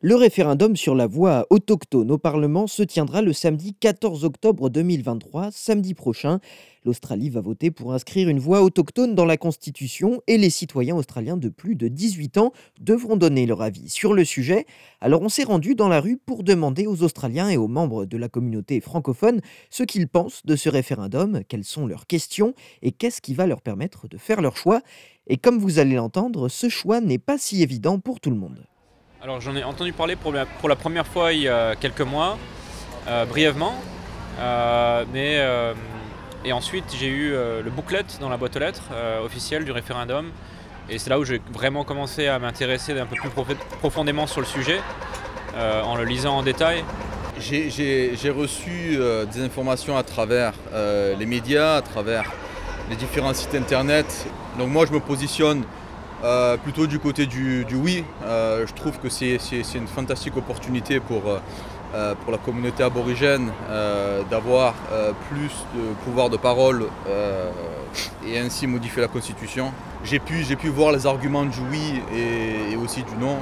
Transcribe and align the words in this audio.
Le 0.00 0.14
référendum 0.14 0.76
sur 0.76 0.94
la 0.94 1.08
voix 1.08 1.44
autochtone 1.50 2.12
au 2.12 2.18
Parlement 2.18 2.68
se 2.68 2.84
tiendra 2.84 3.20
le 3.20 3.32
samedi 3.32 3.74
14 3.74 4.24
octobre 4.24 4.70
2023, 4.70 5.50
samedi 5.50 5.92
prochain. 5.92 6.38
L'Australie 6.84 7.30
va 7.30 7.40
voter 7.40 7.72
pour 7.72 7.92
inscrire 7.92 8.28
une 8.28 8.38
voix 8.38 8.62
autochtone 8.62 9.16
dans 9.16 9.24
la 9.24 9.36
Constitution 9.36 10.22
et 10.28 10.38
les 10.38 10.50
citoyens 10.50 10.94
australiens 10.94 11.36
de 11.36 11.48
plus 11.48 11.74
de 11.74 11.88
18 11.88 12.38
ans 12.38 12.52
devront 12.80 13.16
donner 13.16 13.44
leur 13.44 13.60
avis 13.60 13.88
sur 13.88 14.14
le 14.14 14.24
sujet. 14.24 14.66
Alors 15.00 15.20
on 15.22 15.28
s'est 15.28 15.42
rendu 15.42 15.74
dans 15.74 15.88
la 15.88 16.00
rue 16.00 16.16
pour 16.16 16.44
demander 16.44 16.86
aux 16.86 17.02
Australiens 17.02 17.48
et 17.48 17.56
aux 17.56 17.66
membres 17.66 18.04
de 18.04 18.16
la 18.16 18.28
communauté 18.28 18.80
francophone 18.80 19.40
ce 19.68 19.82
qu'ils 19.82 20.06
pensent 20.06 20.46
de 20.46 20.54
ce 20.54 20.68
référendum, 20.68 21.40
quelles 21.48 21.64
sont 21.64 21.88
leurs 21.88 22.06
questions 22.06 22.54
et 22.82 22.92
qu'est-ce 22.92 23.20
qui 23.20 23.34
va 23.34 23.48
leur 23.48 23.62
permettre 23.62 24.06
de 24.06 24.16
faire 24.16 24.42
leur 24.42 24.56
choix. 24.56 24.80
Et 25.26 25.38
comme 25.38 25.58
vous 25.58 25.80
allez 25.80 25.96
l'entendre, 25.96 26.48
ce 26.48 26.68
choix 26.68 27.00
n'est 27.00 27.18
pas 27.18 27.36
si 27.36 27.64
évident 27.64 27.98
pour 27.98 28.20
tout 28.20 28.30
le 28.30 28.36
monde. 28.36 28.64
Alors 29.20 29.40
j'en 29.40 29.56
ai 29.56 29.64
entendu 29.64 29.92
parler 29.92 30.14
pour 30.14 30.32
la, 30.32 30.46
première 30.76 31.04
fois 31.04 31.32
il 31.32 31.40
y 31.40 31.48
a 31.48 31.74
quelques 31.74 32.02
mois, 32.02 32.38
euh, 33.08 33.24
brièvement. 33.24 33.74
Euh, 34.38 35.04
mais, 35.12 35.38
euh, 35.38 35.74
et 36.44 36.52
ensuite 36.52 36.84
j'ai 36.96 37.08
eu 37.08 37.30
le 37.32 37.68
booklet 37.68 38.04
dans 38.20 38.28
la 38.28 38.36
boîte 38.36 38.54
aux 38.54 38.60
lettres 38.60 38.92
officielle 39.24 39.64
du 39.64 39.72
référendum. 39.72 40.30
Et 40.88 40.98
c'est 40.98 41.10
là 41.10 41.18
où 41.18 41.24
j'ai 41.24 41.40
vraiment 41.52 41.82
commencé 41.82 42.28
à 42.28 42.38
m'intéresser 42.38 42.92
un 42.92 43.06
peu 43.06 43.16
plus 43.16 43.30
profondément 43.80 44.28
sur 44.28 44.40
le 44.40 44.46
sujet, 44.46 44.80
en 45.56 45.96
le 45.96 46.04
lisant 46.04 46.36
en 46.36 46.42
détail. 46.44 46.84
J'ai 47.40 48.30
reçu 48.30 48.98
des 49.32 49.42
informations 49.42 49.96
à 49.98 50.04
travers 50.04 50.52
les 50.72 51.26
médias, 51.26 51.74
à 51.74 51.82
travers 51.82 52.30
les 52.88 52.94
différents 52.94 53.34
sites 53.34 53.56
internet. 53.56 54.28
Donc 54.60 54.68
moi 54.68 54.86
je 54.86 54.92
me 54.92 55.00
positionne 55.00 55.64
euh, 56.24 56.56
plutôt 56.56 56.86
du 56.86 56.98
côté 56.98 57.26
du, 57.26 57.64
oui, 57.74 58.04
euh, 58.24 58.66
je 58.66 58.74
trouve 58.74 58.98
que 58.98 59.08
c'est 59.08 59.38
une 59.74 59.86
fantastique 59.86 60.36
opportunité 60.36 60.98
pour, 60.98 61.22
euh, 61.94 62.14
pour 62.16 62.32
la 62.32 62.38
communauté 62.38 62.82
aborigène 62.82 63.50
d'avoir 64.30 64.74
plus 65.28 65.52
de 65.74 65.94
pouvoir 66.04 66.28
de 66.28 66.36
parole 66.36 66.86
et 68.26 68.38
ainsi 68.38 68.66
modifier 68.66 69.02
la 69.02 69.08
constitution. 69.08 69.72
J'ai 70.04 70.18
pu, 70.18 70.44
pu 70.56 70.68
voir 70.68 70.92
les 70.92 71.06
arguments 71.06 71.44
du 71.44 71.60
oui 71.70 72.02
et, 72.14 72.72
et 72.72 72.76
aussi 72.76 73.02
du 73.02 73.14
non. 73.20 73.36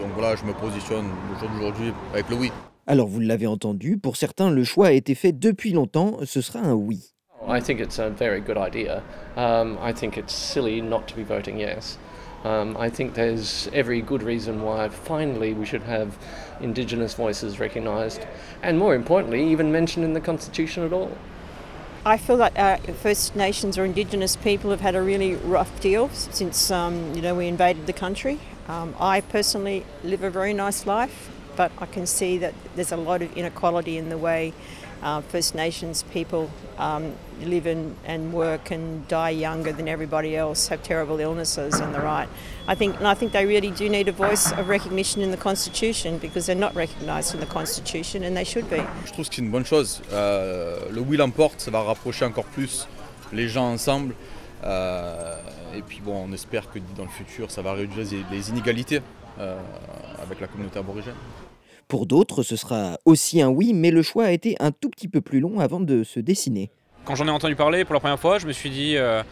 donc 0.00 0.10
voilà, 0.16 0.36
je 0.36 0.44
me 0.44 0.52
positionne 0.52 1.06
aujourd'hui 1.36 1.92
avec 2.12 2.28
le 2.28 2.36
oui. 2.36 2.52
Alors 2.86 3.08
vous 3.08 3.20
l'avez 3.20 3.46
entendu, 3.46 3.98
pour 3.98 4.16
certains 4.16 4.50
le 4.50 4.64
choix 4.64 4.86
a 4.86 4.92
été 4.92 5.14
fait 5.14 5.32
depuis 5.32 5.72
longtemps, 5.72 6.16
ce 6.24 6.40
sera 6.40 6.60
un 6.60 6.72
oui. 6.72 7.12
I 7.48 7.60
think 7.60 7.80
it's 7.80 7.98
a 7.98 8.10
very 8.10 8.40
good 8.40 8.58
idea. 8.58 9.02
Um, 9.34 9.78
I 9.80 9.92
think 9.92 10.18
it's 10.18 10.34
silly 10.34 10.82
not 10.82 11.08
to 11.08 11.16
be 11.16 11.22
voting 11.22 11.58
yes. 11.58 11.96
Um, 12.44 12.76
I 12.76 12.90
think 12.90 13.14
there's 13.14 13.68
every 13.72 14.02
good 14.02 14.22
reason 14.22 14.62
why 14.62 14.88
finally 14.90 15.54
we 15.54 15.64
should 15.64 15.82
have 15.82 16.16
Indigenous 16.60 17.14
voices 17.14 17.58
recognised, 17.58 18.26
and 18.62 18.78
more 18.78 18.94
importantly, 18.94 19.50
even 19.50 19.72
mentioned 19.72 20.04
in 20.04 20.12
the 20.12 20.20
Constitution 20.20 20.84
at 20.84 20.92
all. 20.92 21.16
I 22.04 22.16
feel 22.16 22.36
that 22.36 22.56
uh, 22.56 22.76
First 22.92 23.34
Nations 23.34 23.76
or 23.76 23.84
Indigenous 23.84 24.36
people 24.36 24.70
have 24.70 24.80
had 24.80 24.94
a 24.94 25.02
really 25.02 25.34
rough 25.34 25.80
deal 25.80 26.10
since 26.10 26.70
um, 26.70 27.14
you 27.14 27.22
know 27.22 27.34
we 27.34 27.48
invaded 27.48 27.86
the 27.86 27.92
country. 27.92 28.38
Um, 28.68 28.94
I 29.00 29.20
personally 29.20 29.84
live 30.04 30.22
a 30.22 30.30
very 30.30 30.52
nice 30.52 30.86
life, 30.86 31.30
but 31.56 31.72
I 31.78 31.86
can 31.86 32.06
see 32.06 32.38
that 32.38 32.54
there's 32.76 32.92
a 32.92 32.96
lot 32.96 33.22
of 33.22 33.36
inequality 33.36 33.98
in 33.98 34.10
the 34.10 34.18
way 34.18 34.52
uh, 35.02 35.20
First 35.22 35.54
Nations 35.54 36.02
people 36.12 36.50
um, 36.78 37.12
live 37.42 37.66
in, 37.66 37.94
and 38.04 38.32
work 38.32 38.70
and 38.70 39.06
die 39.08 39.30
younger 39.30 39.72
than 39.72 39.88
everybody 39.88 40.36
else, 40.36 40.68
have 40.68 40.82
terrible 40.82 41.20
illnesses 41.20 41.80
and 41.80 41.94
the 41.94 42.00
right. 42.00 42.28
I 42.66 42.74
think, 42.74 42.96
and 42.98 43.06
I 43.06 43.14
think 43.14 43.32
they 43.32 43.46
really 43.46 43.70
do 43.70 43.88
need 43.88 44.08
a 44.08 44.12
voice 44.12 44.52
of 44.52 44.68
recognition 44.68 45.22
in 45.22 45.30
the 45.30 45.36
Constitution 45.36 46.18
because 46.18 46.46
they're 46.46 46.54
not 46.54 46.74
recognised 46.74 47.34
in 47.34 47.40
the 47.40 47.46
Constitution 47.46 48.24
and 48.24 48.36
they 48.36 48.44
should 48.44 48.68
be. 48.68 48.82
Je 49.06 49.12
trouve 49.12 49.28
que 49.28 49.34
c'est 49.34 49.42
une 49.42 49.50
bonne 49.50 49.64
chose. 49.64 50.02
Euh, 50.12 50.78
le 50.90 51.00
oui 51.00 51.16
l'emporte, 51.16 51.60
ça 51.60 51.70
va 51.70 51.82
rapprocher 51.82 52.24
encore 52.24 52.44
plus 52.44 52.86
les 53.32 53.48
gens 53.48 53.70
ensemble. 53.70 54.14
Euh, 54.64 55.36
et 55.74 55.82
puis 55.82 56.00
bon, 56.04 56.26
on 56.28 56.32
espère 56.32 56.70
que 56.70 56.78
dans 56.96 57.04
le 57.04 57.10
futur, 57.10 57.50
ça 57.50 57.62
va 57.62 57.72
réduire 57.72 58.06
les 58.30 58.50
inégalités 58.50 59.00
euh, 59.38 59.56
avec 60.20 60.40
la 60.40 60.48
communauté 60.48 60.78
aborigène. 60.78 61.14
Pour 61.88 62.04
d'autres, 62.04 62.42
ce 62.42 62.54
sera 62.54 62.98
aussi 63.06 63.40
un 63.40 63.48
oui, 63.48 63.72
mais 63.72 63.90
le 63.90 64.02
choix 64.02 64.26
a 64.26 64.30
été 64.30 64.56
un 64.60 64.72
tout 64.72 64.90
petit 64.90 65.08
peu 65.08 65.22
plus 65.22 65.40
long 65.40 65.58
avant 65.58 65.80
de 65.80 66.04
se 66.04 66.20
dessiner. 66.20 66.70
Quand 67.06 67.14
j'en 67.14 67.26
ai 67.26 67.30
entendu 67.30 67.56
parler 67.56 67.86
pour 67.86 67.94
la 67.94 68.00
première 68.00 68.20
fois, 68.20 68.38
je 68.38 68.46
me 68.46 68.52
suis 68.52 68.68
dit, 68.68 68.98
euh, 68.98 69.22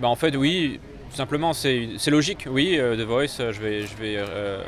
bah 0.00 0.08
en 0.08 0.16
fait 0.16 0.34
oui, 0.34 0.80
tout 1.10 1.16
simplement 1.16 1.52
c'est 1.52 1.96
logique, 2.08 2.48
oui, 2.50 2.76
euh, 2.76 2.96
The 2.96 3.06
Voice, 3.06 3.52
je 3.52 3.60
vais, 3.60 3.86
euh, 4.02 4.64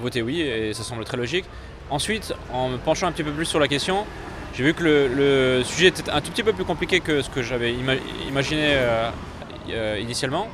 voter 0.00 0.20
oui, 0.20 0.42
et 0.42 0.74
ça 0.74 0.82
semble 0.82 1.04
très 1.04 1.16
logique. 1.16 1.46
Ensuite, 1.88 2.34
en 2.52 2.68
me 2.68 2.76
penchant 2.76 3.06
un 3.06 3.12
petit 3.12 3.24
peu 3.24 3.32
plus 3.32 3.46
sur 3.46 3.58
la 3.58 3.68
question, 3.68 4.04
j'ai 4.54 4.62
vu 4.62 4.74
que 4.74 4.84
le, 4.84 5.64
sujet 5.64 5.88
était 5.88 6.10
un 6.10 6.20
tout 6.20 6.30
petit 6.30 6.42
peu 6.42 6.52
plus 6.52 6.66
compliqué 6.66 7.00
que 7.00 7.22
ce 7.22 7.30
que 7.30 7.40
j'avais 7.40 7.72
imaginé 8.28 8.76
initialement. 9.98 10.48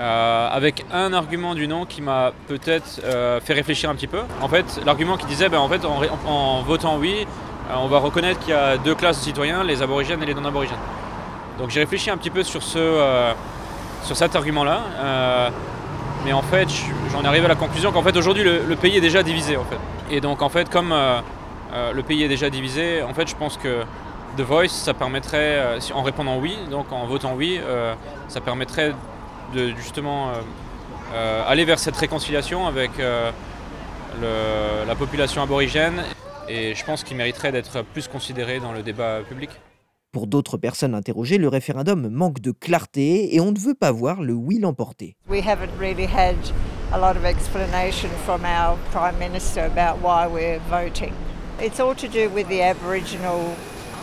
Euh, 0.00 0.48
avec 0.50 0.86
un 0.90 1.12
argument 1.12 1.54
du 1.54 1.68
non 1.68 1.84
qui 1.84 2.00
m'a 2.00 2.32
peut-être 2.48 3.02
euh, 3.04 3.38
fait 3.38 3.52
réfléchir 3.52 3.90
un 3.90 3.94
petit 3.94 4.06
peu. 4.06 4.20
En 4.40 4.48
fait, 4.48 4.80
l'argument 4.86 5.18
qui 5.18 5.26
disait, 5.26 5.50
ben, 5.50 5.58
en 5.58 5.68
fait, 5.68 5.82
en, 5.84 6.62
votant 6.62 6.96
oui, 6.96 7.26
euh, 7.70 7.74
on 7.76 7.86
va 7.86 7.98
reconnaître 7.98 8.40
qu'il 8.40 8.50
y 8.50 8.56
a 8.56 8.78
deux 8.78 8.94
classes 8.94 9.18
de 9.18 9.24
citoyens, 9.24 9.62
les 9.62 9.82
aborigènes 9.82 10.22
et 10.22 10.26
les 10.26 10.32
non-aborigènes. 10.32 10.78
Donc 11.58 11.68
j'ai 11.68 11.80
réfléchi 11.80 12.08
un 12.08 12.16
petit 12.16 12.30
peu 12.30 12.42
sur, 12.42 12.62
ce, 12.62 13.34
sur 14.04 14.16
cet 14.16 14.34
argument-là. 14.34 14.80
mais 16.24 16.32
en 16.32 16.40
fait, 16.40 16.68
j'en 17.12 17.22
arrive 17.22 17.44
à 17.44 17.48
la 17.48 17.54
conclusion 17.54 17.92
qu'en 17.92 18.02
fait, 18.02 18.16
aujourd'hui, 18.16 18.42
le, 18.42 18.76
pays 18.76 18.96
est 18.96 19.02
déjà 19.02 19.22
divisé. 19.22 19.58
En 19.58 19.64
fait. 19.64 19.76
Et 20.10 20.22
donc, 20.22 20.40
en 20.40 20.48
fait, 20.48 20.70
comme 20.70 20.94
le 20.94 22.02
pays 22.02 22.22
est 22.22 22.28
déjà 22.28 22.48
divisé, 22.48 23.02
en 23.02 23.12
fait, 23.12 23.28
je 23.28 23.36
pense 23.36 23.58
que 23.58 23.82
The 24.38 24.40
Voice, 24.40 24.68
ça 24.68 24.94
permettrait, 24.94 25.78
en 25.92 26.02
répondant 26.02 26.38
oui, 26.38 26.56
donc 26.70 26.90
en 26.90 27.04
votant 27.04 27.34
oui, 27.36 27.60
ça 28.28 28.40
permettrait 28.40 28.94
de 29.54 29.74
justement 29.76 30.30
euh, 30.30 30.32
euh, 31.14 31.42
aller 31.46 31.64
vers 31.64 31.78
cette 31.78 31.96
réconciliation 31.96 32.66
avec 32.66 32.92
euh, 32.98 33.30
la 34.86 34.94
population 34.94 35.42
aborigène 35.42 36.02
et 36.48 36.74
je 36.74 36.84
pense 36.84 37.04
qu'il 37.04 37.16
mériterait 37.16 37.52
d'être 37.52 37.82
plus 37.82 38.08
considéré 38.08 38.60
dans 38.60 38.72
le 38.72 38.82
débat 38.82 39.20
public. 39.28 39.50
Pour 40.12 40.26
d'autres 40.26 40.56
personnes 40.56 40.94
interrogées, 40.94 41.38
le 41.38 41.46
référendum 41.46 42.08
manque 42.08 42.40
de 42.40 42.50
clarté 42.50 43.34
et 43.34 43.40
on 43.40 43.52
ne 43.52 43.58
veut 43.58 43.74
pas 43.74 43.92
voir 43.92 44.20
le 44.20 44.32
oui 44.32 44.58
l'emporter. 44.58 45.16
We 45.28 45.40
haven't 45.46 45.70
really 45.78 46.06
had 46.06 46.34
a 46.92 46.98
lot 46.98 47.16
of 47.16 47.24
explanation 47.24 48.10
from 48.24 48.44
our 48.44 48.76
prime 48.90 49.18
minister 49.18 49.60
about 49.60 50.02
why 50.02 50.26
we're 50.26 50.60
voting. 50.68 51.12
It's 51.62 51.78
all 51.78 51.94
to 51.94 52.08
do 52.08 52.28
with 52.34 52.48
the 52.48 52.62
Aboriginal 52.62 53.54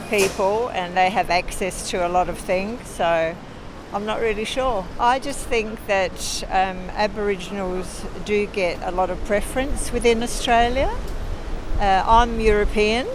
people 0.10 0.70
and 0.74 0.96
they 0.96 1.10
have 1.10 1.30
access 1.30 1.90
to 1.92 1.98
a 1.98 2.08
lot 2.08 2.30
of 2.30 2.38
things, 2.38 2.80
so 2.86 3.36
I'm 3.94 4.06
not 4.06 4.20
really 4.20 4.44
sure. 4.44 4.86
I 5.00 5.20
just 5.20 5.48
think 5.48 5.86
that 5.88 6.44
um, 6.50 6.78
Aboriginals 6.96 8.06
do 8.26 8.46
get 8.48 8.78
a 8.84 8.92
lot 8.92 9.10
of 9.10 9.18
preference 9.26 9.94
within 9.94 10.22
Australia. 10.24 10.90
Uh, 11.80 12.04
I'm 12.06 12.42
European, 12.42 13.06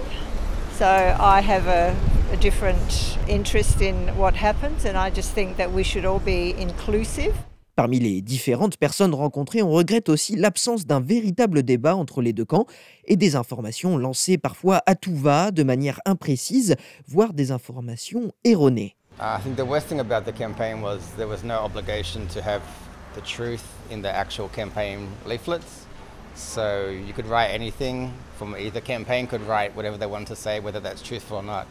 so 0.79 0.87
I 0.87 1.41
have 1.43 1.67
a, 1.67 1.95
a 2.33 2.37
different 2.39 3.19
interest 3.29 3.83
in 3.83 4.17
what 4.17 4.35
happens, 4.35 4.87
and 4.87 4.97
I 4.97 5.11
just 5.11 5.33
think 5.33 5.59
that 5.59 5.73
we 5.73 5.83
should 5.83 6.07
all 6.07 6.21
be 6.21 6.55
inclusive. 6.59 7.35
Parmi 7.75 7.99
les 8.01 8.21
différentes 8.21 8.77
personnes 8.77 9.15
rencontrées, 9.15 9.63
on 9.63 9.71
regrette 9.71 10.09
aussi 10.09 10.37
l'absence 10.37 10.87
d'un 10.87 11.01
véritable 11.01 11.63
débat 11.63 11.97
entre 11.97 12.23
les 12.23 12.33
deux 12.33 12.45
camps 12.45 12.67
et 13.07 13.17
des 13.17 13.35
informations 13.35 13.97
lancées 13.97 14.37
parfois 14.39 14.83
à 14.87 14.95
tout 14.95 15.17
va, 15.17 15.51
de 15.51 15.63
manière 15.63 16.01
imprécise, 16.05 16.77
voire 17.07 17.33
des 17.33 17.51
informations 17.51 18.33
erronées. 18.45 18.95
Uh, 19.21 19.37
I 19.39 19.41
think 19.41 19.57
the 19.57 19.65
worst 19.65 19.87
thing 19.87 20.01
about 20.01 20.25
the 20.25 20.33
campaign 20.33 20.81
was 20.81 21.13
there 21.13 21.29
was 21.29 21.45
no 21.45 21.59
obligation 21.59 22.27
to 22.29 22.43
have 22.43 22.63
the 23.15 23.21
truth 23.21 23.65
in 23.91 24.03
the 24.03 24.11
actual 24.11 24.49
campaign 24.49 25.09
leaflets. 25.27 25.87
So 26.35 26.89
you 26.89 27.13
could 27.13 27.27
write 27.27 27.49
anything 27.49 28.15
from 28.39 28.57
either 28.57 28.81
campaign 28.81 29.27
could 29.27 29.43
write 29.43 29.77
whatever 29.77 29.99
they 29.99 30.07
wanted 30.07 30.29
to 30.29 30.37
say, 30.37 30.61
whether 30.61 30.81
that's 30.81 31.03
truthful 31.03 31.37
or 31.37 31.43
not. 31.43 31.67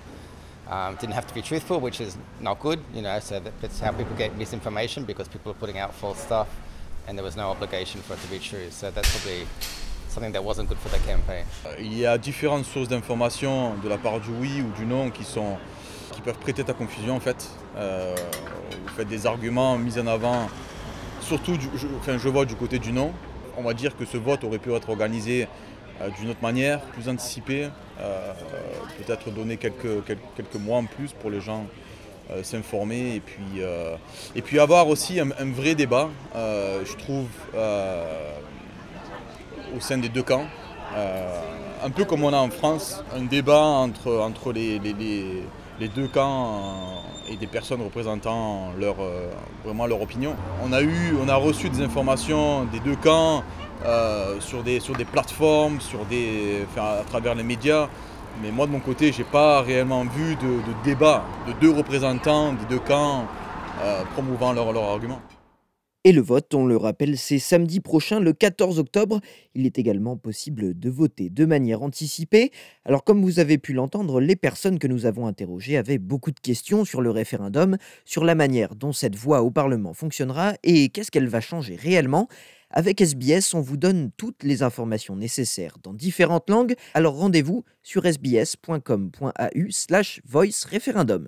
Um, 0.69 0.95
didn't 0.95 1.15
have 1.15 1.27
to 1.27 1.33
be 1.33 1.41
truthful, 1.41 1.79
which 1.79 1.99
is 1.99 2.15
not 2.39 2.59
good, 2.59 2.79
you 2.93 3.01
know. 3.01 3.19
So 3.19 3.41
that's 3.59 3.79
how 3.79 3.91
people 3.91 4.15
get 4.15 4.37
misinformation 4.37 5.03
because 5.03 5.27
people 5.27 5.51
are 5.51 5.55
putting 5.55 5.79
out 5.79 5.93
false 5.93 6.19
stuff, 6.19 6.47
and 7.07 7.17
there 7.17 7.25
was 7.25 7.35
no 7.35 7.49
obligation 7.49 8.01
for 8.01 8.13
it 8.13 8.21
to 8.21 8.27
be 8.27 8.39
true. 8.39 8.69
So 8.69 8.91
that's 8.91 9.09
probably 9.17 9.47
something 10.07 10.31
that 10.31 10.43
wasn't 10.43 10.69
good 10.69 10.77
for 10.77 10.89
the 10.89 10.99
campaign. 10.99 11.45
Il 11.79 11.97
y 11.97 12.05
a 12.05 12.17
différentes 12.17 12.65
sources 12.67 12.87
d'information 12.87 13.75
de 13.81 13.89
la 13.89 13.97
part 13.97 14.19
du 14.21 14.31
oui 14.39 14.61
ou 14.61 14.71
du 14.77 14.85
non 14.85 15.09
qui 15.09 15.23
sont 15.23 15.57
qui 16.11 16.21
peuvent 16.21 16.37
prêter 16.37 16.63
ta 16.63 16.73
confusion 16.73 17.15
en 17.15 17.19
fait. 17.19 17.49
Euh, 17.77 18.15
vous 18.71 18.93
faites 18.95 19.07
des 19.07 19.25
arguments 19.25 19.77
mis 19.77 19.97
en 19.99 20.07
avant, 20.07 20.49
surtout 21.21 21.57
je, 21.75 21.87
enfin, 21.99 22.17
je 22.17 22.29
vois 22.29 22.45
du 22.45 22.55
côté 22.55 22.79
du 22.79 22.91
non. 22.91 23.11
On 23.57 23.63
va 23.63 23.73
dire 23.73 23.97
que 23.97 24.05
ce 24.05 24.17
vote 24.17 24.43
aurait 24.43 24.59
pu 24.59 24.73
être 24.73 24.89
organisé 24.89 25.47
euh, 26.01 26.09
d'une 26.19 26.29
autre 26.29 26.41
manière, 26.41 26.81
plus 26.81 27.09
anticipé, 27.09 27.69
euh, 27.99 28.33
peut-être 28.97 29.29
donner 29.31 29.57
quelques, 29.57 30.05
quelques, 30.05 30.55
mois 30.55 30.77
en 30.77 30.85
plus 30.85 31.13
pour 31.13 31.29
les 31.29 31.41
gens 31.41 31.65
s'informer 32.43 33.15
et 33.15 33.19
puis, 33.19 33.61
et 34.35 34.41
puis 34.41 34.57
avoir 34.57 34.87
aussi 34.87 35.19
un, 35.19 35.51
vrai 35.51 35.75
débat. 35.75 36.07
je 36.33 36.95
trouve 36.95 37.27
au 39.75 39.79
sein 39.81 39.97
des 39.97 40.07
deux 40.07 40.23
camps. 40.23 40.45
un 41.83 41.89
peu 41.89 42.05
comme 42.05 42.23
on 42.23 42.31
a 42.31 42.37
en 42.37 42.49
France, 42.49 43.03
un 43.13 43.23
débat 43.23 43.59
entre, 43.61 44.13
entre 44.19 44.53
les, 44.53 44.79
deux 45.87 46.07
camps 46.07 47.03
et 47.29 47.35
des 47.37 47.47
personnes 47.47 47.81
représentant 47.81 48.71
leur, 48.79 48.95
vraiment 49.63 49.85
leur 49.85 50.01
opinion. 50.01 50.35
On 50.63 50.71
a, 50.73 51.35
reçu 51.35 51.69
des 51.69 51.81
informations 51.81 52.65
des 52.65 52.79
deux 52.79 52.95
camps 52.95 53.43
sur, 54.39 54.63
des, 54.63 54.79
sur 54.79 54.95
des 54.95 55.05
plateformes, 55.05 55.79
à 56.77 57.03
travers 57.07 57.35
les 57.35 57.43
médias. 57.43 57.87
Mais 58.41 58.51
moi 58.51 58.65
de 58.65 58.71
mon 58.71 58.79
côté, 58.79 59.11
je 59.11 59.19
n'ai 59.19 59.23
pas 59.23 59.61
réellement 59.61 60.03
vu 60.03 60.35
de, 60.35 60.61
débat 60.83 61.23
de 61.47 61.53
deux 61.53 61.71
représentants 61.71 62.53
des 62.53 62.65
deux 62.65 62.79
camps 62.79 63.25
euh, 63.81 64.03
promouvant 64.13 64.53
leurs 64.53 64.71
leur 64.71 64.83
arguments. 64.83 65.21
Et 66.03 66.13
le 66.13 66.21
vote, 66.21 66.55
on 66.55 66.65
le 66.65 66.77
rappelle, 66.77 67.15
c'est 67.15 67.37
samedi 67.37 67.79
prochain, 67.79 68.19
le 68.19 68.33
14 68.33 68.79
octobre. 68.79 69.19
Il 69.53 69.67
est 69.67 69.77
également 69.77 70.17
possible 70.17 70.77
de 70.77 70.89
voter 70.89 71.29
de 71.29 71.45
manière 71.45 71.83
anticipée. 71.83 72.51
Alors 72.85 73.03
comme 73.03 73.21
vous 73.21 73.37
avez 73.37 73.59
pu 73.59 73.73
l'entendre, 73.73 74.19
les 74.19 74.35
personnes 74.35 74.79
que 74.79 74.87
nous 74.87 75.05
avons 75.05 75.27
interrogées 75.27 75.77
avaient 75.77 75.99
beaucoup 75.99 76.31
de 76.31 76.39
questions 76.39 76.85
sur 76.85 77.01
le 77.01 77.11
référendum, 77.11 77.77
sur 78.03 78.23
la 78.23 78.33
manière 78.33 78.73
dont 78.73 78.93
cette 78.93 79.15
voix 79.15 79.43
au 79.43 79.51
Parlement 79.51 79.93
fonctionnera 79.93 80.55
et 80.63 80.89
qu'est-ce 80.89 81.11
qu'elle 81.11 81.27
va 81.27 81.39
changer 81.39 81.75
réellement. 81.75 82.27
Avec 82.71 82.99
SBS, 82.99 83.53
on 83.53 83.61
vous 83.61 83.77
donne 83.77 84.09
toutes 84.17 84.41
les 84.41 84.63
informations 84.63 85.15
nécessaires 85.15 85.77
dans 85.83 85.93
différentes 85.93 86.49
langues, 86.49 86.73
alors 86.95 87.15
rendez-vous 87.15 87.63
sur 87.83 88.07
sbs.com.au 88.07 89.69
slash 89.69 90.21
voice 90.25 90.65
référendum. 90.67 91.27